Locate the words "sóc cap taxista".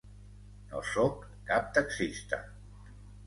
0.91-2.39